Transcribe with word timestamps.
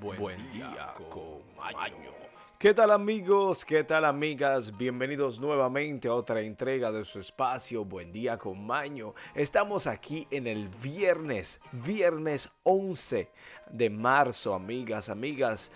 Buen, 0.00 0.52
día, 0.52 0.92
con 1.08 1.40
Maño. 1.56 2.10
¿Qué 2.58 2.74
tal 2.74 2.90
amigos? 2.90 3.64
¿Qué 3.64 3.82
tal 3.82 4.04
amigas? 4.04 4.76
Bienvenidos 4.76 5.40
nuevamente 5.40 6.08
a 6.08 6.14
otra 6.14 6.40
entrega 6.40 6.92
de 6.92 7.04
su 7.04 7.20
espacio 7.20 7.84
Buen 7.84 8.12
día 8.12 8.36
con 8.36 8.66
Maño. 8.66 9.14
Estamos 9.34 9.86
aquí 9.86 10.26
en 10.30 10.46
el 10.46 10.68
viernes, 10.82 11.60
viernes 11.72 12.50
11 12.64 13.30
de 13.70 13.90
marzo, 13.90 14.54
amigas, 14.54 15.08
amigas. 15.08 15.70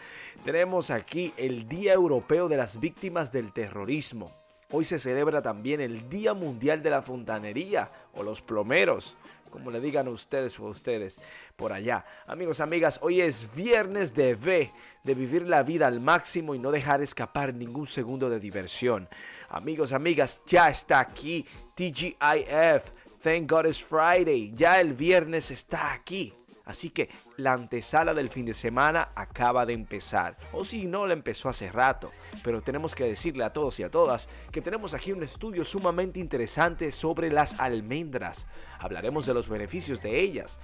Tenemos 0.44 0.90
aquí 0.90 1.32
el 1.36 1.66
Día 1.66 1.94
Europeo 1.94 2.48
de 2.48 2.58
las 2.58 2.78
Víctimas 2.78 3.32
del 3.32 3.52
Terrorismo. 3.52 4.39
Hoy 4.72 4.84
se 4.84 4.98
celebra 4.98 5.42
también 5.42 5.80
el 5.80 6.08
Día 6.08 6.32
Mundial 6.32 6.82
de 6.82 6.90
la 6.90 7.02
Fontanería 7.02 7.90
o 8.14 8.22
los 8.22 8.40
plomeros 8.40 9.16
como 9.50 9.70
le 9.70 9.80
digan 9.80 10.08
ustedes 10.08 10.58
o 10.58 10.66
ustedes 10.66 11.20
por 11.56 11.72
allá. 11.72 12.04
Amigos, 12.26 12.60
amigas, 12.60 13.00
hoy 13.02 13.20
es 13.20 13.52
viernes 13.54 14.14
de 14.14 14.34
V, 14.34 14.72
de 15.02 15.14
vivir 15.14 15.42
la 15.42 15.62
vida 15.62 15.86
al 15.86 16.00
máximo 16.00 16.54
y 16.54 16.58
no 16.58 16.70
dejar 16.70 17.02
escapar 17.02 17.52
ningún 17.52 17.86
segundo 17.86 18.30
de 18.30 18.40
diversión. 18.40 19.08
Amigos, 19.48 19.92
amigas, 19.92 20.40
ya 20.46 20.70
está 20.70 21.00
aquí 21.00 21.44
TGIF. 21.74 22.92
Thank 23.22 23.50
God 23.50 23.66
it's 23.66 23.82
Friday. 23.82 24.52
Ya 24.54 24.80
el 24.80 24.94
viernes 24.94 25.50
está 25.50 25.92
aquí. 25.92 26.32
Así 26.70 26.90
que 26.90 27.08
la 27.36 27.52
antesala 27.52 28.14
del 28.14 28.30
fin 28.30 28.46
de 28.46 28.54
semana 28.54 29.10
acaba 29.16 29.66
de 29.66 29.72
empezar. 29.72 30.36
O 30.52 30.64
si 30.64 30.86
no, 30.86 31.04
la 31.04 31.14
empezó 31.14 31.48
hace 31.48 31.72
rato. 31.72 32.12
Pero 32.44 32.62
tenemos 32.62 32.94
que 32.94 33.02
decirle 33.02 33.42
a 33.42 33.52
todos 33.52 33.80
y 33.80 33.82
a 33.82 33.90
todas 33.90 34.28
que 34.52 34.62
tenemos 34.62 34.94
aquí 34.94 35.10
un 35.10 35.24
estudio 35.24 35.64
sumamente 35.64 36.20
interesante 36.20 36.92
sobre 36.92 37.28
las 37.28 37.58
almendras. 37.58 38.46
Hablaremos 38.78 39.26
de 39.26 39.34
los 39.34 39.48
beneficios 39.48 40.00
de 40.00 40.20
ellas. 40.20 40.60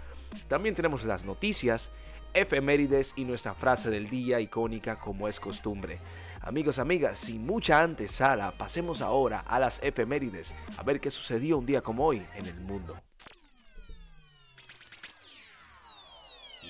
También 0.46 0.76
tenemos 0.76 1.04
las 1.04 1.24
noticias, 1.24 1.90
efemérides 2.34 3.12
y 3.16 3.24
nuestra 3.24 3.54
frase 3.54 3.90
del 3.90 4.08
día 4.08 4.38
icónica 4.38 5.00
como 5.00 5.26
es 5.26 5.40
costumbre. 5.40 5.98
Amigos, 6.40 6.78
amigas, 6.78 7.18
sin 7.18 7.44
mucha 7.44 7.82
antesala, 7.82 8.56
pasemos 8.56 9.02
ahora 9.02 9.40
a 9.40 9.58
las 9.58 9.82
efemérides, 9.82 10.54
a 10.76 10.84
ver 10.84 11.00
qué 11.00 11.10
sucedió 11.10 11.58
un 11.58 11.66
día 11.66 11.80
como 11.80 12.06
hoy 12.06 12.24
en 12.36 12.46
el 12.46 12.60
mundo. 12.60 12.96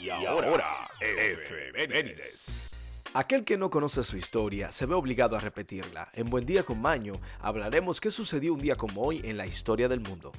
Y 0.01 0.11
ahora, 0.11 0.89
efemérides. 1.01 2.71
Aquel 3.15 3.45
que 3.45 3.57
no 3.57 3.71
conoce 3.71 4.03
su 4.03 4.17
historia 4.17 4.71
se 4.71 4.87
ve 4.87 4.95
obligado 4.95 5.37
a 5.37 5.41
repetirla. 5.41 6.09
En 6.13 6.29
Buen 6.29 6.45
Día 6.45 6.63
con 6.65 6.81
Maño 6.83 7.15
hablaremos 7.41 8.01
qué 8.01 8.11
sucedió 8.11 8.53
un 8.53 8.61
día 8.61 8.77
como 8.77 9.03
hoy 9.03 9.23
en 9.25 9.37
la 9.37 9.47
historia 9.47 9.89
del 9.89 10.01
mundo. 10.01 10.33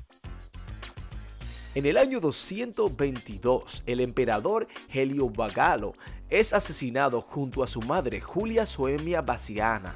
En 1.74 1.86
el 1.86 1.98
año 1.98 2.20
222, 2.20 3.84
el 3.86 4.00
emperador 4.00 4.68
Heliobagalo 4.90 5.94
es 6.30 6.54
asesinado 6.54 7.22
junto 7.22 7.64
a 7.64 7.68
su 7.68 7.82
madre 7.82 8.22
Julia 8.22 8.66
Soemia 8.66 9.22
Bassiana 9.22 9.96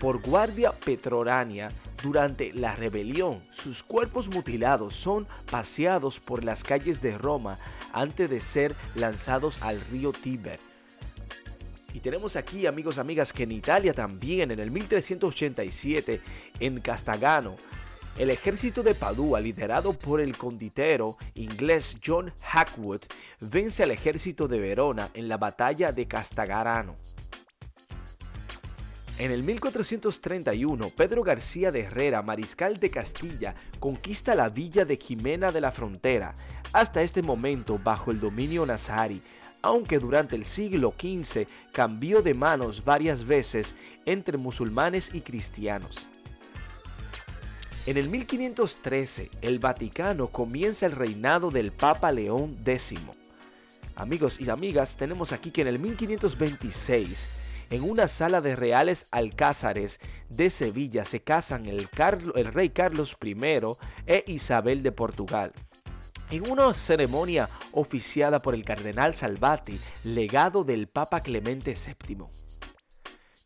por 0.00 0.20
guardia 0.20 0.72
petrorania 0.72 1.70
durante 2.02 2.52
la 2.52 2.74
rebelión. 2.76 3.40
Sus 3.50 3.82
cuerpos 3.82 4.28
mutilados 4.28 4.94
son 4.94 5.26
paseados 5.50 6.20
por 6.20 6.44
las 6.44 6.64
calles 6.64 7.00
de 7.00 7.18
Roma 7.18 7.58
antes 7.92 8.30
de 8.30 8.40
ser 8.40 8.74
lanzados 8.94 9.60
al 9.62 9.80
río 9.80 10.12
Tíber. 10.12 10.60
Y 11.94 12.00
tenemos 12.00 12.36
aquí, 12.36 12.66
amigos, 12.66 12.98
amigas, 12.98 13.32
que 13.32 13.44
en 13.44 13.52
Italia 13.52 13.92
también, 13.92 14.50
en 14.50 14.60
el 14.60 14.70
1387, 14.70 16.20
en 16.60 16.80
Castagano, 16.80 17.56
el 18.18 18.30
ejército 18.30 18.82
de 18.82 18.94
Padua, 18.94 19.40
liderado 19.40 19.92
por 19.92 20.20
el 20.20 20.36
conditero 20.36 21.16
inglés 21.34 21.96
John 22.04 22.32
Hackwood, 22.42 23.02
vence 23.40 23.84
al 23.84 23.90
ejército 23.90 24.48
de 24.48 24.60
Verona 24.60 25.10
en 25.14 25.28
la 25.28 25.38
batalla 25.38 25.92
de 25.92 26.06
Castagarano. 26.06 26.96
En 29.18 29.32
el 29.32 29.42
1431, 29.42 30.90
Pedro 30.90 31.24
García 31.24 31.72
de 31.72 31.80
Herrera, 31.80 32.22
mariscal 32.22 32.78
de 32.78 32.88
Castilla, 32.88 33.56
conquista 33.80 34.36
la 34.36 34.48
villa 34.48 34.84
de 34.84 34.96
Jimena 34.96 35.50
de 35.50 35.60
la 35.60 35.72
Frontera, 35.72 36.36
hasta 36.72 37.02
este 37.02 37.20
momento 37.20 37.80
bajo 37.82 38.12
el 38.12 38.20
dominio 38.20 38.64
nazarí, 38.64 39.20
aunque 39.60 39.98
durante 39.98 40.36
el 40.36 40.46
siglo 40.46 40.94
XV 40.96 41.48
cambió 41.72 42.22
de 42.22 42.34
manos 42.34 42.84
varias 42.84 43.26
veces 43.26 43.74
entre 44.06 44.38
musulmanes 44.38 45.12
y 45.12 45.22
cristianos. 45.22 46.06
En 47.86 47.96
el 47.96 48.08
1513, 48.10 49.30
el 49.42 49.58
Vaticano 49.58 50.28
comienza 50.28 50.86
el 50.86 50.92
reinado 50.92 51.50
del 51.50 51.72
Papa 51.72 52.12
León 52.12 52.56
X. 52.64 52.94
Amigos 53.96 54.38
y 54.40 54.48
amigas, 54.48 54.96
tenemos 54.96 55.32
aquí 55.32 55.50
que 55.50 55.62
en 55.62 55.66
el 55.66 55.80
1526, 55.80 57.30
en 57.70 57.82
una 57.82 58.08
sala 58.08 58.40
de 58.40 58.56
reales 58.56 59.06
alcázares 59.10 60.00
de 60.28 60.50
Sevilla 60.50 61.04
se 61.04 61.20
casan 61.20 61.66
el, 61.66 61.88
rey 61.88 62.70
Carlos 62.70 63.16
I 63.22 63.36
e 64.06 64.24
Isabel 64.26 64.82
de 64.82 64.92
Portugal. 64.92 65.52
En 66.30 66.50
una 66.50 66.72
ceremonia 66.74 67.48
oficiada 67.72 68.40
por 68.40 68.54
el 68.54 68.64
cardenal 68.64 69.14
Salvati, 69.14 69.80
legado 70.04 70.64
del 70.64 70.86
Papa 70.88 71.20
Clemente 71.20 71.74
VII. 71.74 72.26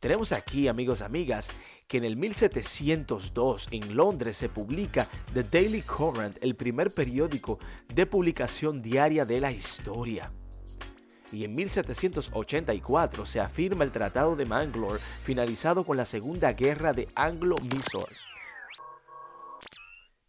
Tenemos 0.00 0.32
aquí, 0.32 0.66
amigos 0.66 1.00
amigas, 1.00 1.48
que 1.86 1.98
en 1.98 2.04
el 2.04 2.16
1702 2.16 3.68
en 3.70 3.96
Londres 3.96 4.36
se 4.36 4.48
publica 4.48 5.06
The 5.32 5.44
Daily 5.44 5.82
Current, 5.82 6.38
el 6.40 6.56
primer 6.56 6.90
periódico 6.92 7.60
de 7.88 8.06
publicación 8.06 8.82
diaria 8.82 9.24
de 9.24 9.40
la 9.40 9.52
historia 9.52 10.32
y 11.32 11.44
en 11.44 11.54
1784 11.54 13.26
se 13.26 13.40
afirma 13.40 13.84
el 13.84 13.90
Tratado 13.90 14.36
de 14.36 14.44
Mangalore, 14.44 15.00
finalizado 15.24 15.84
con 15.84 15.96
la 15.96 16.04
Segunda 16.04 16.52
Guerra 16.52 16.92
de 16.92 17.08
Anglo-Mysore. 17.14 18.14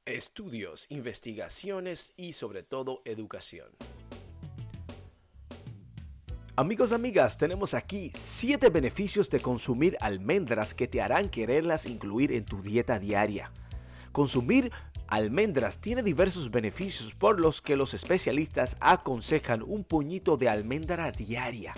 Estudios, 0.05 0.85
investigaciones 0.89 2.13
y 2.17 2.33
sobre 2.33 2.63
todo 2.63 3.01
educación. 3.05 3.69
Amigos, 6.55 6.91
amigas, 6.91 7.37
tenemos 7.37 7.73
aquí 7.73 8.11
7 8.13 8.69
beneficios 8.69 9.29
de 9.29 9.39
consumir 9.39 9.97
almendras 10.01 10.75
que 10.75 10.87
te 10.87 11.01
harán 11.01 11.29
quererlas 11.29 11.87
incluir 11.87 12.31
en 12.31 12.45
tu 12.45 12.61
dieta 12.61 12.99
diaria. 12.99 13.51
Consumir 14.11 14.71
almendras 15.13 15.77
tiene 15.77 16.01
diversos 16.01 16.49
beneficios 16.49 17.13
por 17.13 17.39
los 17.39 17.61
que 17.61 17.75
los 17.75 17.93
especialistas 17.93 18.77
aconsejan 18.79 19.61
un 19.61 19.83
puñito 19.83 20.37
de 20.37 20.49
almendra 20.49 21.11
diaria. 21.11 21.75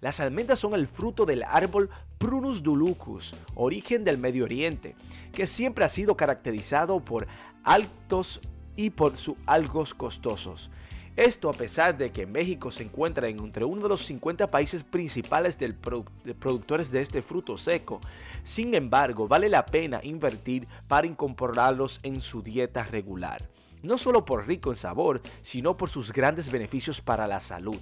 Las 0.00 0.20
almendras 0.20 0.58
son 0.58 0.74
el 0.74 0.86
fruto 0.86 1.24
del 1.24 1.44
árbol 1.44 1.88
Prunus 2.18 2.62
dulucus, 2.62 3.34
origen 3.54 4.04
del 4.04 4.18
Medio 4.18 4.44
Oriente, 4.44 4.94
que 5.32 5.46
siempre 5.46 5.84
ha 5.86 5.88
sido 5.88 6.16
caracterizado 6.16 7.00
por 7.00 7.26
altos 7.64 8.40
y 8.76 8.90
por 8.90 9.16
sus 9.16 9.36
algos 9.46 9.94
costosos. 9.94 10.70
Esto 11.16 11.50
a 11.50 11.52
pesar 11.52 11.98
de 11.98 12.10
que 12.10 12.26
México 12.26 12.70
se 12.70 12.84
encuentra 12.84 13.28
entre 13.28 13.66
uno 13.66 13.82
de 13.82 13.88
los 13.90 14.06
50 14.06 14.50
países 14.50 14.82
principales 14.82 15.58
de 15.58 15.74
productores 15.74 16.90
de 16.90 17.02
este 17.02 17.20
fruto 17.20 17.58
seco. 17.58 18.00
Sin 18.44 18.74
embargo, 18.74 19.28
vale 19.28 19.50
la 19.50 19.66
pena 19.66 20.00
invertir 20.02 20.66
para 20.88 21.06
incorporarlos 21.06 22.00
en 22.02 22.22
su 22.22 22.42
dieta 22.42 22.84
regular. 22.84 23.42
No 23.82 23.98
solo 23.98 24.24
por 24.24 24.46
rico 24.46 24.70
en 24.70 24.78
sabor, 24.78 25.20
sino 25.42 25.76
por 25.76 25.90
sus 25.90 26.12
grandes 26.12 26.50
beneficios 26.50 27.02
para 27.02 27.26
la 27.26 27.40
salud. 27.40 27.80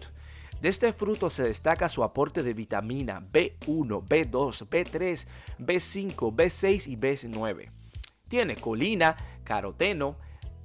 De 0.61 0.69
este 0.69 0.93
fruto 0.93 1.31
se 1.31 1.45
destaca 1.45 1.89
su 1.89 2.03
aporte 2.03 2.43
de 2.43 2.53
vitamina 2.53 3.23
B1, 3.33 4.09
B2, 4.09 4.69
B3, 4.69 5.27
B5, 5.59 6.35
B6 6.35 6.87
y 6.89 6.97
B9. 6.97 7.71
Tiene 8.29 8.57
colina, 8.57 9.17
caroteno, 9.45 10.17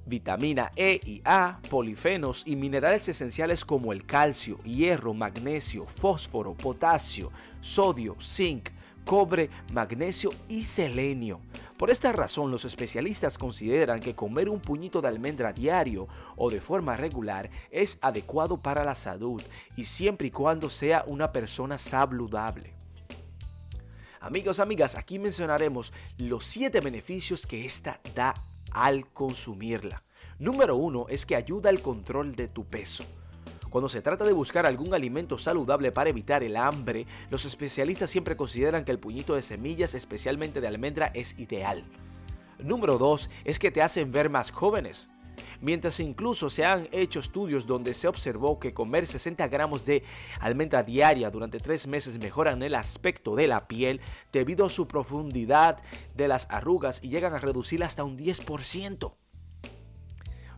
vitamina 0.06 0.70
E 0.76 1.00
y 1.04 1.20
A, 1.24 1.60
polifenos 1.68 2.42
y 2.46 2.56
minerales 2.56 3.08
esenciales 3.08 3.64
como 3.64 3.92
el 3.92 4.06
calcio, 4.06 4.58
hierro, 4.62 5.12
magnesio, 5.12 5.86
fósforo, 5.86 6.54
potasio, 6.54 7.30
sodio, 7.60 8.16
zinc, 8.20 8.70
cobre, 9.04 9.50
magnesio 9.72 10.30
y 10.48 10.62
selenio. 10.62 11.40
Por 11.76 11.90
esta 11.90 12.10
razón, 12.12 12.50
los 12.50 12.64
especialistas 12.64 13.36
consideran 13.36 14.00
que 14.00 14.14
comer 14.14 14.48
un 14.48 14.60
puñito 14.60 15.02
de 15.02 15.08
almendra 15.08 15.52
diario 15.52 16.08
o 16.36 16.50
de 16.50 16.60
forma 16.60 16.96
regular 16.96 17.50
es 17.70 17.98
adecuado 18.00 18.56
para 18.56 18.84
la 18.84 18.94
salud 18.94 19.42
y 19.76 19.84
siempre 19.84 20.28
y 20.28 20.30
cuando 20.30 20.70
sea 20.70 21.04
una 21.06 21.32
persona 21.32 21.76
saludable. 21.76 22.72
Amigos, 24.20 24.58
amigas, 24.58 24.96
aquí 24.96 25.18
mencionaremos 25.18 25.92
los 26.18 26.44
7 26.46 26.80
beneficios 26.80 27.46
que 27.46 27.64
esta 27.64 28.00
da 28.14 28.34
al 28.72 29.08
consumirla. 29.08 30.02
Número 30.38 30.76
uno 30.76 31.06
es 31.08 31.26
que 31.26 31.36
ayuda 31.36 31.70
al 31.70 31.80
control 31.80 32.36
de 32.36 32.48
tu 32.48 32.64
peso. 32.64 33.04
Cuando 33.70 33.88
se 33.88 34.02
trata 34.02 34.24
de 34.24 34.32
buscar 34.32 34.64
algún 34.64 34.94
alimento 34.94 35.38
saludable 35.38 35.92
para 35.92 36.10
evitar 36.10 36.42
el 36.42 36.56
hambre, 36.56 37.06
los 37.30 37.44
especialistas 37.44 38.10
siempre 38.10 38.36
consideran 38.36 38.84
que 38.84 38.92
el 38.92 38.98
puñito 38.98 39.34
de 39.34 39.42
semillas, 39.42 39.94
especialmente 39.94 40.60
de 40.60 40.68
almendra, 40.68 41.10
es 41.14 41.38
ideal. 41.38 41.84
Número 42.58 42.96
2 42.96 43.28
es 43.44 43.58
que 43.58 43.70
te 43.70 43.82
hacen 43.82 44.12
ver 44.12 44.30
más 44.30 44.50
jóvenes. 44.50 45.08
Mientras 45.60 46.00
incluso 46.00 46.50
se 46.50 46.64
han 46.64 46.88
hecho 46.92 47.20
estudios 47.20 47.66
donde 47.66 47.94
se 47.94 48.08
observó 48.08 48.58
que 48.58 48.74
comer 48.74 49.06
60 49.06 49.46
gramos 49.48 49.84
de 49.84 50.02
almendra 50.40 50.82
diaria 50.82 51.30
durante 51.30 51.58
tres 51.58 51.86
meses 51.86 52.18
mejoran 52.18 52.62
el 52.62 52.74
aspecto 52.74 53.34
de 53.36 53.46
la 53.46 53.68
piel 53.68 54.00
debido 54.32 54.66
a 54.66 54.70
su 54.70 54.86
profundidad 54.86 55.78
de 56.14 56.28
las 56.28 56.46
arrugas 56.50 57.00
y 57.02 57.08
llegan 57.08 57.34
a 57.34 57.38
reducir 57.38 57.82
hasta 57.84 58.04
un 58.04 58.18
10%. 58.18 59.14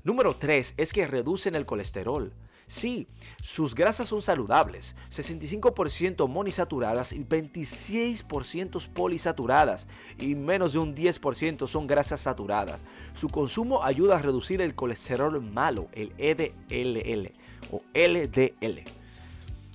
Número 0.04 0.34
3 0.34 0.74
es 0.76 0.92
que 0.92 1.06
reducen 1.06 1.54
el 1.54 1.66
colesterol. 1.66 2.32
Sí, 2.68 3.06
sus 3.42 3.74
grasas 3.74 4.08
son 4.08 4.20
saludables, 4.20 4.94
65% 5.10 6.28
monisaturadas 6.28 7.14
y 7.14 7.24
26% 7.24 8.88
polisaturadas 8.88 9.86
y 10.18 10.34
menos 10.34 10.74
de 10.74 10.78
un 10.78 10.94
10% 10.94 11.66
son 11.66 11.86
grasas 11.86 12.20
saturadas. 12.20 12.78
Su 13.16 13.30
consumo 13.30 13.82
ayuda 13.84 14.16
a 14.16 14.22
reducir 14.22 14.60
el 14.60 14.74
colesterol 14.74 15.40
malo, 15.40 15.88
el 15.92 16.12
EDLL 16.18 17.32
o 17.72 17.80
LDL. 17.94 18.82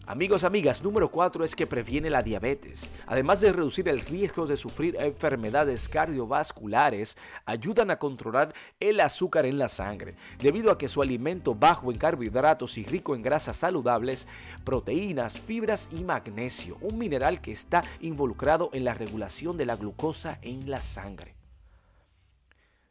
Amigos, 0.05 0.43
amigas, 0.43 0.83
número 0.83 1.09
4 1.09 1.45
es 1.45 1.55
que 1.55 1.65
previene 1.65 2.09
la 2.09 2.21
diabetes. 2.21 2.91
Además 3.07 3.39
de 3.39 3.53
reducir 3.53 3.87
el 3.87 4.01
riesgo 4.01 4.45
de 4.45 4.57
sufrir 4.57 4.97
enfermedades 4.99 5.87
cardiovasculares, 5.87 7.15
ayudan 7.45 7.89
a 7.89 7.99
controlar 7.99 8.53
el 8.81 8.99
azúcar 8.99 9.45
en 9.45 9.57
la 9.57 9.69
sangre, 9.69 10.15
debido 10.39 10.71
a 10.71 10.77
que 10.77 10.89
su 10.89 11.01
alimento 11.01 11.55
bajo 11.55 11.89
en 11.89 11.97
carbohidratos 11.97 12.77
y 12.77 12.83
rico 12.83 13.15
en 13.15 13.21
grasas 13.21 13.55
saludables, 13.55 14.27
proteínas, 14.65 15.39
fibras 15.39 15.87
y 15.89 16.03
magnesio, 16.03 16.77
un 16.81 16.99
mineral 16.99 17.39
que 17.39 17.53
está 17.53 17.81
involucrado 18.01 18.71
en 18.73 18.83
la 18.83 18.95
regulación 18.95 19.55
de 19.55 19.67
la 19.67 19.77
glucosa 19.77 20.37
en 20.41 20.69
la 20.69 20.81
sangre. 20.81 21.42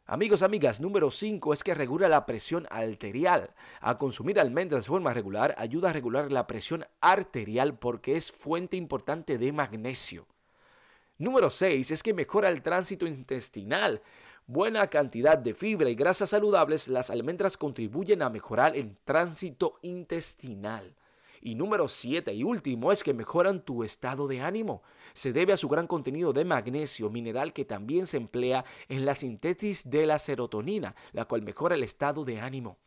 Amigos, 0.05 0.43
amigas, 0.43 0.81
número 0.81 1.09
5 1.11 1.53
es 1.53 1.63
que 1.63 1.73
regula 1.73 2.09
la 2.09 2.25
presión 2.25 2.67
arterial. 2.69 3.51
A 3.79 3.97
consumir 3.97 4.37
almendras 4.37 4.83
de 4.83 4.89
forma 4.89 5.13
regular 5.13 5.55
ayuda 5.57 5.91
a 5.91 5.93
regular 5.93 6.29
la 6.29 6.45
presión 6.45 6.85
arterial 6.99 7.79
porque 7.79 8.17
es 8.17 8.29
fuente 8.29 8.75
importante 8.75 9.37
de 9.37 9.53
magnesio. 9.53 10.27
Número 11.17 11.49
6 11.49 11.91
es 11.91 12.03
que 12.03 12.13
mejora 12.13 12.49
el 12.49 12.61
tránsito 12.61 13.07
intestinal. 13.07 14.01
Buena 14.45 14.87
cantidad 14.87 15.37
de 15.37 15.53
fibra 15.53 15.89
y 15.89 15.95
grasas 15.95 16.31
saludables, 16.31 16.89
las 16.89 17.09
almendras 17.09 17.55
contribuyen 17.55 18.23
a 18.23 18.29
mejorar 18.29 18.75
el 18.75 18.97
tránsito 19.05 19.79
intestinal. 19.83 20.95
Y 21.45 21.55
número 21.55 21.89
7 21.89 22.33
y 22.33 22.45
último 22.45 22.93
es 22.93 23.03
que 23.03 23.13
mejoran 23.13 23.65
tu 23.65 23.83
estado 23.83 24.29
de 24.29 24.39
ánimo. 24.39 24.81
Se 25.11 25.33
debe 25.33 25.51
a 25.51 25.57
su 25.57 25.67
gran 25.67 25.87
contenido 25.87 26.31
de 26.31 26.45
magnesio, 26.45 27.09
mineral 27.09 27.51
que 27.51 27.65
también 27.65 28.07
se 28.07 28.15
emplea 28.15 28.63
en 28.87 29.05
la 29.05 29.13
síntesis 29.13 29.89
de 29.89 30.05
la 30.05 30.19
serotonina, 30.19 30.95
la 31.11 31.25
cual 31.25 31.41
mejora 31.41 31.75
el 31.75 31.83
estado 31.83 32.23
de 32.23 32.39
ánimo. 32.39 32.77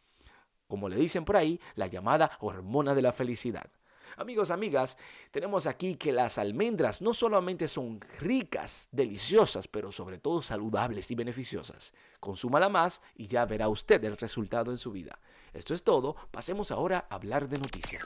Como 0.68 0.88
le 0.88 0.96
dicen 0.96 1.26
por 1.26 1.36
ahí, 1.36 1.60
la 1.74 1.86
llamada 1.86 2.30
hormona 2.40 2.94
de 2.94 3.02
la 3.02 3.12
felicidad. 3.12 3.70
Amigos, 4.16 4.50
amigas, 4.50 4.96
tenemos 5.30 5.66
aquí 5.66 5.96
que 5.96 6.10
las 6.10 6.38
almendras 6.38 7.02
no 7.02 7.12
solamente 7.12 7.68
son 7.68 8.00
ricas, 8.20 8.88
deliciosas, 8.90 9.68
pero 9.68 9.92
sobre 9.92 10.16
todo 10.16 10.40
saludables 10.40 11.10
y 11.10 11.14
beneficiosas. 11.14 11.92
Consúmala 12.20 12.70
más 12.70 13.02
y 13.16 13.26
ya 13.26 13.44
verá 13.44 13.68
usted 13.68 14.02
el 14.04 14.16
resultado 14.16 14.70
en 14.70 14.78
su 14.78 14.92
vida. 14.92 15.18
Esto 15.56 15.72
es 15.72 15.82
todo, 15.82 16.16
pasemos 16.30 16.70
ahora 16.70 17.06
a 17.08 17.14
hablar 17.14 17.48
de 17.48 17.58
noticias. 17.58 18.04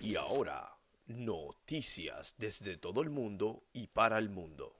Y 0.00 0.14
ahora, 0.14 0.76
noticias 1.08 2.36
desde 2.38 2.76
todo 2.76 3.02
el 3.02 3.10
mundo 3.10 3.64
y 3.72 3.88
para 3.88 4.18
el 4.18 4.30
mundo. 4.30 4.76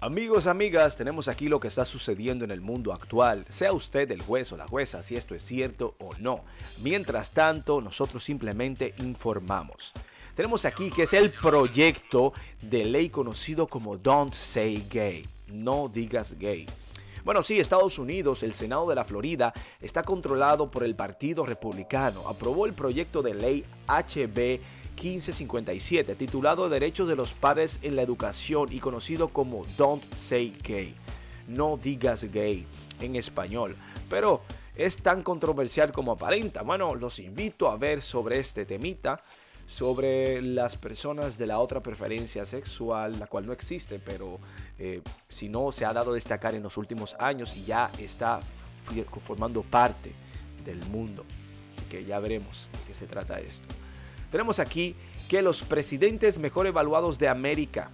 Amigos, 0.00 0.46
amigas, 0.46 0.96
tenemos 0.96 1.28
aquí 1.28 1.48
lo 1.48 1.60
que 1.60 1.68
está 1.68 1.84
sucediendo 1.84 2.46
en 2.46 2.50
el 2.50 2.62
mundo 2.62 2.94
actual, 2.94 3.44
sea 3.50 3.72
usted 3.72 4.10
el 4.10 4.22
juez 4.22 4.50
o 4.52 4.56
la 4.56 4.66
jueza 4.66 5.02
si 5.02 5.16
esto 5.16 5.34
es 5.34 5.44
cierto 5.44 5.94
o 5.98 6.14
no. 6.18 6.36
Mientras 6.82 7.32
tanto, 7.32 7.82
nosotros 7.82 8.24
simplemente 8.24 8.94
informamos. 8.98 9.92
Tenemos 10.34 10.64
aquí 10.64 10.90
que 10.90 11.02
es 11.02 11.12
el 11.12 11.30
proyecto 11.30 12.32
de 12.62 12.86
ley 12.86 13.10
conocido 13.10 13.66
como 13.66 13.98
Don't 13.98 14.32
Say 14.32 14.86
Gay, 14.90 15.26
no 15.48 15.90
digas 15.92 16.38
gay. 16.38 16.66
Bueno, 17.26 17.42
sí, 17.42 17.58
Estados 17.58 17.98
Unidos, 17.98 18.44
el 18.44 18.54
Senado 18.54 18.88
de 18.88 18.94
la 18.94 19.04
Florida, 19.04 19.52
está 19.80 20.04
controlado 20.04 20.70
por 20.70 20.84
el 20.84 20.94
Partido 20.94 21.44
Republicano. 21.44 22.28
Aprobó 22.28 22.66
el 22.66 22.72
proyecto 22.72 23.20
de 23.20 23.34
ley 23.34 23.64
HB 23.88 24.60
1557, 24.94 26.14
titulado 26.14 26.68
Derechos 26.68 27.08
de 27.08 27.16
los 27.16 27.32
Padres 27.32 27.80
en 27.82 27.96
la 27.96 28.02
Educación 28.02 28.72
y 28.72 28.78
conocido 28.78 29.30
como 29.30 29.66
Don't 29.76 30.04
Say 30.14 30.56
Gay. 30.62 30.94
No 31.48 31.76
digas 31.82 32.22
gay 32.30 32.64
en 33.00 33.16
español. 33.16 33.74
Pero 34.08 34.42
es 34.76 34.98
tan 34.98 35.24
controversial 35.24 35.90
como 35.90 36.12
aparenta. 36.12 36.62
Bueno, 36.62 36.94
los 36.94 37.18
invito 37.18 37.68
a 37.68 37.76
ver 37.76 38.02
sobre 38.02 38.38
este 38.38 38.64
temita 38.64 39.18
sobre 39.66 40.40
las 40.42 40.76
personas 40.76 41.38
de 41.38 41.46
la 41.46 41.58
otra 41.58 41.80
preferencia 41.80 42.46
sexual, 42.46 43.18
la 43.18 43.26
cual 43.26 43.46
no 43.46 43.52
existe, 43.52 43.98
pero 43.98 44.38
eh, 44.78 45.02
si 45.28 45.48
no 45.48 45.72
se 45.72 45.84
ha 45.84 45.92
dado 45.92 46.12
a 46.12 46.14
destacar 46.14 46.54
en 46.54 46.62
los 46.62 46.76
últimos 46.76 47.16
años 47.18 47.56
y 47.56 47.64
ya 47.64 47.90
está 47.98 48.40
formando 49.20 49.62
parte 49.62 50.12
del 50.64 50.78
mundo. 50.86 51.24
Así 51.76 51.86
que 51.90 52.04
ya 52.04 52.18
veremos 52.20 52.68
de 52.72 52.78
qué 52.86 52.94
se 52.94 53.06
trata 53.06 53.40
esto. 53.40 53.66
Tenemos 54.30 54.58
aquí 54.58 54.94
que 55.28 55.42
los 55.42 55.62
presidentes 55.62 56.38
mejor 56.38 56.66
evaluados 56.66 57.18
de 57.18 57.28
América 57.28 57.90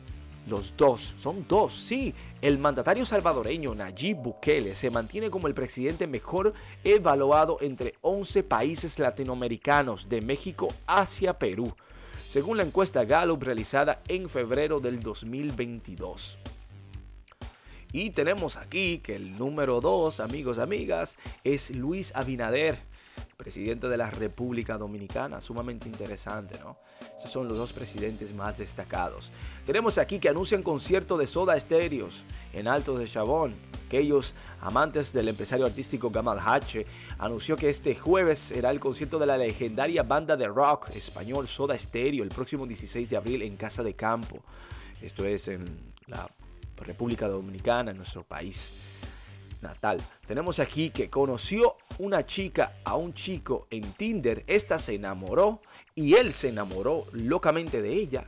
los 0.46 0.76
dos, 0.76 1.14
son 1.20 1.46
dos, 1.48 1.72
sí. 1.72 2.14
El 2.40 2.58
mandatario 2.58 3.06
salvadoreño 3.06 3.74
Nayib 3.74 4.16
Bukele 4.18 4.74
se 4.74 4.90
mantiene 4.90 5.30
como 5.30 5.46
el 5.46 5.54
presidente 5.54 6.06
mejor 6.06 6.52
evaluado 6.82 7.58
entre 7.60 7.94
11 8.00 8.42
países 8.42 8.98
latinoamericanos, 8.98 10.08
de 10.08 10.20
México 10.20 10.68
hacia 10.86 11.38
Perú, 11.38 11.72
según 12.28 12.56
la 12.56 12.64
encuesta 12.64 13.04
Gallup 13.04 13.42
realizada 13.42 14.02
en 14.08 14.28
febrero 14.28 14.80
del 14.80 15.00
2022. 15.00 16.38
Y 17.92 18.10
tenemos 18.10 18.56
aquí 18.56 18.98
que 18.98 19.14
el 19.16 19.38
número 19.38 19.80
2, 19.80 20.18
amigos, 20.20 20.58
amigas, 20.58 21.16
es 21.44 21.70
Luis 21.70 22.10
Abinader 22.16 22.91
presidente 23.36 23.88
de 23.88 23.96
la 23.96 24.10
República 24.10 24.78
Dominicana, 24.78 25.40
sumamente 25.40 25.88
interesante, 25.88 26.58
¿no? 26.58 26.76
Esos 27.18 27.30
son 27.30 27.48
los 27.48 27.58
dos 27.58 27.72
presidentes 27.72 28.34
más 28.34 28.58
destacados. 28.58 29.30
Tenemos 29.66 29.98
aquí 29.98 30.18
que 30.18 30.28
anuncian 30.28 30.62
concierto 30.62 31.16
de 31.16 31.26
Soda 31.26 31.56
Estéreos 31.56 32.24
en 32.52 32.68
Altos 32.68 32.98
de 32.98 33.08
Chabón. 33.08 33.54
Aquellos 33.86 34.34
amantes 34.60 35.12
del 35.12 35.28
empresario 35.28 35.66
artístico 35.66 36.10
Gamal 36.10 36.38
Hache 36.38 36.86
anunció 37.18 37.56
que 37.56 37.68
este 37.68 37.94
jueves 37.94 38.38
será 38.38 38.70
el 38.70 38.80
concierto 38.80 39.18
de 39.18 39.26
la 39.26 39.36
legendaria 39.36 40.02
banda 40.02 40.36
de 40.36 40.48
rock 40.48 40.90
español 40.94 41.46
Soda 41.46 41.78
Stereo 41.78 42.22
el 42.22 42.30
próximo 42.30 42.66
16 42.66 43.10
de 43.10 43.16
abril 43.16 43.42
en 43.42 43.56
Casa 43.56 43.82
de 43.82 43.94
Campo. 43.94 44.42
Esto 45.02 45.26
es 45.26 45.48
en 45.48 45.64
la 46.06 46.26
República 46.76 47.28
Dominicana, 47.28 47.90
en 47.90 47.98
nuestro 47.98 48.22
país 48.22 48.72
natal. 49.62 49.98
Tenemos 50.26 50.58
aquí 50.58 50.90
que 50.90 51.08
conoció 51.08 51.76
una 51.98 52.26
chica 52.26 52.72
a 52.84 52.96
un 52.96 53.12
chico 53.12 53.66
en 53.70 53.82
Tinder, 53.92 54.44
esta 54.46 54.78
se 54.78 54.94
enamoró 54.94 55.60
y 55.94 56.14
él 56.14 56.34
se 56.34 56.48
enamoró 56.48 57.04
locamente 57.12 57.82
de 57.82 57.94
ella 57.94 58.26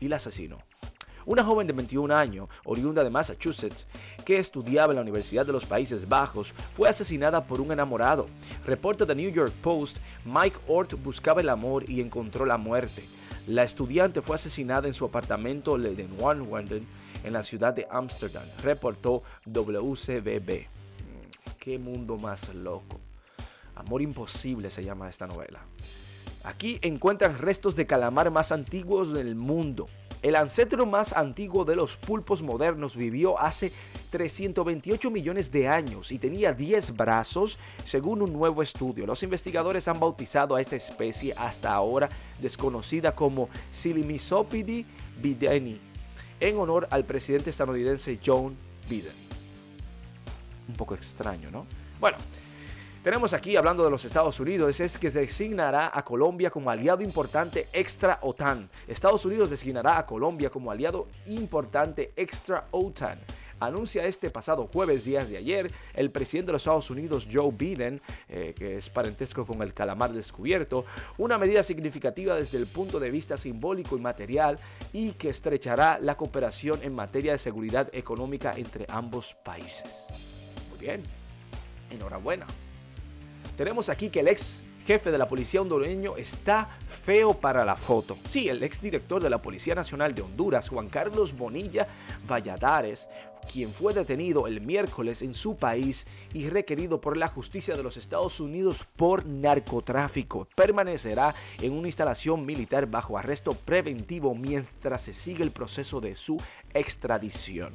y 0.00 0.08
la 0.08 0.16
asesinó. 0.16 0.58
Una 1.26 1.42
joven 1.42 1.66
de 1.66 1.72
21 1.72 2.14
años, 2.14 2.48
oriunda 2.64 3.02
de 3.02 3.10
Massachusetts, 3.10 3.86
que 4.24 4.38
estudiaba 4.38 4.92
en 4.92 4.96
la 4.96 5.02
Universidad 5.02 5.44
de 5.44 5.52
los 5.52 5.66
Países 5.66 6.08
Bajos, 6.08 6.54
fue 6.72 6.88
asesinada 6.88 7.48
por 7.48 7.60
un 7.60 7.72
enamorado. 7.72 8.28
Reporta 8.64 9.04
The 9.04 9.16
New 9.16 9.32
York 9.32 9.52
Post, 9.60 9.96
Mike 10.24 10.56
Ort 10.68 10.92
buscaba 11.02 11.40
el 11.40 11.48
amor 11.48 11.90
y 11.90 12.00
encontró 12.00 12.46
la 12.46 12.58
muerte. 12.58 13.04
La 13.48 13.64
estudiante 13.64 14.22
fue 14.22 14.36
asesinada 14.36 14.86
en 14.86 14.94
su 14.94 15.04
apartamento 15.04 15.74
en 15.76 16.08
Wanden, 16.20 16.86
en 17.24 17.32
la 17.32 17.42
ciudad 17.42 17.74
de 17.74 17.88
Ámsterdam, 17.90 18.44
reportó 18.62 19.24
WCBB. 19.46 20.75
Qué 21.66 21.80
mundo 21.80 22.16
más 22.16 22.54
loco. 22.54 23.00
Amor 23.74 24.00
Imposible 24.00 24.70
se 24.70 24.84
llama 24.84 25.10
esta 25.10 25.26
novela. 25.26 25.58
Aquí 26.44 26.78
encuentran 26.80 27.36
restos 27.36 27.74
de 27.74 27.88
calamar 27.88 28.30
más 28.30 28.52
antiguos 28.52 29.12
del 29.12 29.34
mundo. 29.34 29.88
El 30.22 30.36
ancestro 30.36 30.86
más 30.86 31.12
antiguo 31.12 31.64
de 31.64 31.74
los 31.74 31.96
pulpos 31.96 32.40
modernos 32.40 32.94
vivió 32.94 33.40
hace 33.40 33.72
328 34.10 35.10
millones 35.10 35.50
de 35.50 35.66
años 35.66 36.12
y 36.12 36.20
tenía 36.20 36.52
10 36.52 36.96
brazos, 36.96 37.58
según 37.82 38.22
un 38.22 38.32
nuevo 38.32 38.62
estudio. 38.62 39.04
Los 39.04 39.24
investigadores 39.24 39.88
han 39.88 39.98
bautizado 39.98 40.54
a 40.54 40.60
esta 40.60 40.76
especie 40.76 41.34
hasta 41.36 41.74
ahora 41.74 42.08
desconocida 42.40 43.12
como 43.12 43.48
Silimisopidi 43.72 44.86
bideni, 45.20 45.80
en 46.38 46.58
honor 46.58 46.86
al 46.92 47.04
presidente 47.04 47.50
estadounidense 47.50 48.20
John 48.24 48.56
Biden 48.88 49.25
un 50.68 50.74
poco 50.74 50.94
extraño, 50.94 51.50
¿no? 51.50 51.66
Bueno, 52.00 52.18
tenemos 53.06 53.32
aquí, 53.34 53.54
hablando 53.54 53.84
de 53.84 53.90
los 53.92 54.04
Estados 54.04 54.40
Unidos, 54.40 54.80
es 54.80 54.98
que 54.98 55.12
designará 55.12 55.92
a 55.94 56.04
Colombia 56.04 56.50
como 56.50 56.70
aliado 56.70 57.04
importante 57.04 57.68
extra 57.72 58.18
OTAN. 58.20 58.68
Estados 58.88 59.24
Unidos 59.24 59.48
designará 59.48 59.96
a 59.96 60.04
Colombia 60.04 60.50
como 60.50 60.72
aliado 60.72 61.06
importante 61.26 62.10
extra 62.16 62.64
OTAN. 62.72 63.16
anuncia 63.60 64.04
este 64.04 64.28
pasado 64.28 64.66
jueves, 64.66 65.04
días 65.04 65.30
de 65.30 65.36
ayer, 65.36 65.70
el 65.94 66.10
presidente 66.10 66.48
de 66.48 66.54
los 66.54 66.62
Estados 66.62 66.90
Unidos, 66.90 67.28
Joe 67.32 67.52
Biden, 67.52 68.00
eh, 68.28 68.52
que 68.58 68.78
es 68.78 68.90
parentesco 68.90 69.46
con 69.46 69.62
el 69.62 69.72
calamar 69.72 70.12
descubierto, 70.12 70.84
una 71.16 71.38
medida 71.38 71.62
significativa 71.62 72.34
desde 72.34 72.58
el 72.58 72.66
punto 72.66 72.98
de 72.98 73.12
vista 73.12 73.36
simbólico 73.36 73.96
y 73.96 74.00
material 74.00 74.58
y 74.92 75.12
que 75.12 75.28
estrechará 75.28 76.00
la 76.02 76.16
cooperación 76.16 76.80
en 76.82 76.92
materia 76.92 77.30
de 77.30 77.38
seguridad 77.38 77.88
económica 77.94 78.52
entre 78.56 78.84
ambos 78.88 79.36
países. 79.44 80.08
Bien, 80.78 81.02
enhorabuena. 81.90 82.46
Tenemos 83.56 83.88
aquí 83.88 84.10
que 84.10 84.20
el 84.20 84.28
ex 84.28 84.62
jefe 84.86 85.10
de 85.10 85.18
la 85.18 85.28
policía 85.28 85.60
hondureño 85.60 86.16
está 86.16 86.68
feo 87.04 87.34
para 87.34 87.64
la 87.64 87.74
foto. 87.74 88.16
Sí, 88.28 88.48
el 88.48 88.62
ex 88.62 88.80
director 88.80 89.20
de 89.22 89.30
la 89.30 89.42
Policía 89.42 89.74
Nacional 89.74 90.14
de 90.14 90.22
Honduras, 90.22 90.68
Juan 90.68 90.88
Carlos 90.88 91.36
Bonilla 91.36 91.88
Valladares, 92.28 93.08
quien 93.52 93.72
fue 93.72 93.94
detenido 93.94 94.46
el 94.46 94.60
miércoles 94.60 95.22
en 95.22 95.34
su 95.34 95.56
país 95.56 96.06
y 96.32 96.48
requerido 96.50 97.00
por 97.00 97.16
la 97.16 97.28
justicia 97.28 97.74
de 97.74 97.82
los 97.82 97.96
Estados 97.96 98.38
Unidos 98.38 98.84
por 98.96 99.26
narcotráfico, 99.26 100.46
permanecerá 100.54 101.34
en 101.60 101.72
una 101.72 101.88
instalación 101.88 102.46
militar 102.46 102.86
bajo 102.86 103.18
arresto 103.18 103.52
preventivo 103.52 104.34
mientras 104.34 105.02
se 105.02 105.14
sigue 105.14 105.42
el 105.42 105.50
proceso 105.50 106.00
de 106.00 106.14
su 106.14 106.40
extradición. 106.74 107.72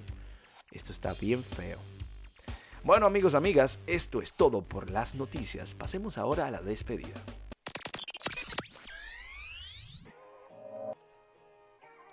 Esto 0.71 0.93
está 0.93 1.13
bien 1.13 1.43
feo. 1.43 1.79
Bueno 2.83 3.05
amigos, 3.05 3.35
amigas, 3.35 3.77
esto 3.85 4.23
es 4.23 4.33
todo 4.33 4.63
por 4.63 4.89
las 4.89 5.13
noticias. 5.13 5.75
Pasemos 5.75 6.17
ahora 6.17 6.47
a 6.47 6.51
la 6.51 6.61
despedida. 6.63 7.13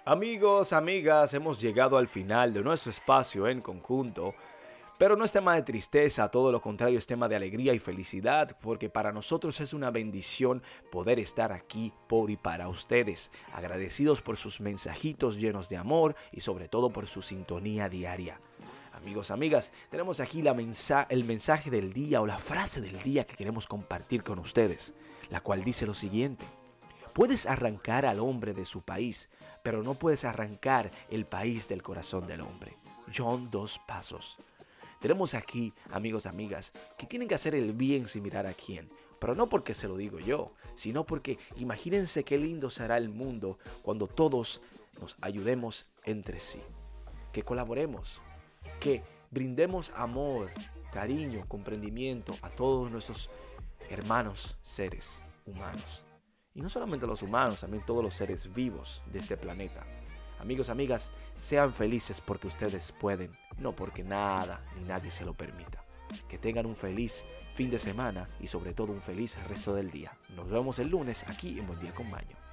Amigos, 0.05 0.75
amigas, 0.75 1.33
hemos 1.33 1.59
llegado 1.59 1.97
al 1.97 2.07
final 2.07 2.53
de 2.53 2.63
nuestro 2.63 2.91
espacio 2.91 3.49
en 3.49 3.63
conjunto. 3.63 4.35
Pero 4.99 5.17
no 5.17 5.25
es 5.25 5.33
tema 5.33 5.55
de 5.55 5.63
tristeza, 5.63 6.31
todo 6.31 6.53
lo 6.53 6.61
contrario 6.61 6.99
es 6.99 7.07
tema 7.07 7.29
de 7.29 7.37
alegría 7.37 7.73
y 7.73 7.79
felicidad, 7.79 8.59
porque 8.61 8.91
para 8.91 9.11
nosotros 9.11 9.61
es 9.61 9.73
una 9.73 9.91
bendición 9.91 10.63
poder 10.93 11.19
estar 11.19 11.51
aquí 11.51 11.95
por 12.09 12.31
y 12.31 12.37
para 12.37 12.69
ustedes, 12.69 13.31
agradecidos 13.55 14.21
por 14.21 14.37
sus 14.37 14.61
mensajitos 14.61 15.39
llenos 15.39 15.71
de 15.71 15.79
amor 15.79 16.15
y 16.31 16.41
sobre 16.41 16.69
todo 16.69 16.91
por 16.91 17.07
su 17.07 17.23
sintonía 17.23 17.89
diaria. 17.89 18.39
Amigos, 18.99 19.31
amigas, 19.31 19.73
tenemos 19.91 20.19
aquí 20.19 20.43
el 21.09 21.25
mensaje 21.25 21.71
del 21.71 21.93
día 21.93 22.21
o 22.21 22.27
la 22.27 22.41
frase 22.41 22.81
del 22.81 23.01
día 23.01 23.25
que 23.25 23.37
queremos 23.37 23.69
compartir 23.69 24.25
con 24.25 24.41
ustedes, 24.41 24.93
la 25.31 25.41
cual 25.41 25.63
dice 25.63 25.87
lo 25.87 25.95
siguiente. 25.95 26.45
Puedes 27.13 27.47
arrancar 27.47 28.05
al 28.05 28.19
hombre 28.19 28.55
de 28.55 28.65
su 28.65 28.83
país, 28.83 29.29
pero 29.63 29.85
no 29.85 29.95
puedes 29.95 30.25
arrancar 30.25 30.91
el 31.11 31.27
país 31.27 31.69
del 31.69 31.81
corazón 31.81 32.27
del 32.27 32.41
hombre. 32.41 32.77
John 33.17 33.53
Dos 33.53 33.81
Pasos. 33.87 34.37
Tenemos 35.01 35.35
aquí, 35.35 35.73
amigos, 35.93 36.27
amigas, 36.27 36.73
que 36.99 37.07
tienen 37.07 37.29
que 37.29 37.37
hacer 37.37 37.55
el 37.55 37.75
bien 37.75 38.09
sin 38.09 38.25
mirar 38.25 38.49
a 38.49 38.55
quién. 38.55 38.91
Pero 39.21 39.37
no 39.37 39.49
porque 39.49 39.75
se 39.75 39.87
lo 39.87 39.97
digo 39.97 40.19
yo, 40.19 40.53
sino 40.75 41.07
porque 41.07 41.39
imagínense 41.57 42.25
qué 42.25 42.37
lindo 42.37 42.69
será 42.69 42.97
el 42.97 43.11
mundo 43.11 43.61
cuando 43.83 44.09
todos 44.09 44.61
nos 45.01 45.17
ayudemos 45.21 45.93
entre 46.05 46.41
sí. 46.41 46.61
Que 47.33 47.45
colaboremos, 47.45 48.21
que 48.81 49.03
brindemos 49.31 49.93
amor, 49.97 50.51
cariño, 50.93 51.45
comprendimiento 51.49 52.35
a 52.43 52.51
todos 52.51 52.91
nuestros 52.91 53.31
hermanos 53.91 54.57
seres 54.63 55.23
humanos. 55.47 56.05
Y 56.55 56.61
no 56.61 56.69
solamente 56.69 57.07
los 57.07 57.23
humanos, 57.23 57.61
también 57.61 57.85
todos 57.87 58.03
los 58.03 58.15
seres 58.15 58.53
vivos 58.53 59.03
de 59.13 59.19
este 59.21 59.37
planeta. 59.37 59.87
Amigos, 60.41 60.69
amigas, 60.71 61.13
sean 61.37 61.73
felices 61.73 62.21
porque 62.21 62.47
ustedes 62.47 62.93
pueden, 62.93 63.37
no 63.59 63.75
porque 63.75 64.03
nada 64.03 64.65
ni 64.77 64.85
nadie 64.85 65.11
se 65.11 65.25
lo 65.25 65.35
permita. 65.35 65.85
Que 66.29 66.39
tengan 66.39 66.67
un 66.67 66.77
feliz 66.77 67.25
fin 67.55 67.71
de 67.71 67.79
semana 67.79 68.29
y 68.41 68.47
sobre 68.47 68.73
todo 68.73 68.93
un 68.93 69.03
feliz 69.03 69.37
resto 69.49 69.75
del 69.75 69.91
día. 69.91 70.17
Nos 70.31 70.49
vemos 70.49 70.79
el 70.79 70.89
lunes 70.89 71.25
aquí 71.29 71.59
en 71.59 71.67
Buen 71.67 71.81
Día 71.81 71.95
con 71.95 72.11
Baño. 72.11 72.48